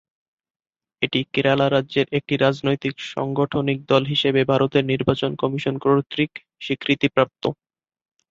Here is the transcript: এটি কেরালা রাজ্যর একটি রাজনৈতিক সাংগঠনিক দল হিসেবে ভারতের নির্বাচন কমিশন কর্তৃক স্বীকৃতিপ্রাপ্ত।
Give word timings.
এটি 1.01 1.19
কেরালা 1.33 1.67
রাজ্যর 1.67 2.05
একটি 2.17 2.33
রাজনৈতিক 2.37 2.93
সাংগঠনিক 3.11 3.77
দল 3.91 4.03
হিসেবে 4.05 4.41
ভারতের 4.51 4.83
নির্বাচন 4.91 5.31
কমিশন 5.41 5.75
কর্তৃক 5.83 6.31
স্বীকৃতিপ্রাপ্ত। 6.61 7.43